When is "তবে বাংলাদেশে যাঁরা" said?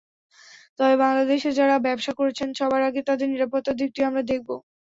0.77-1.75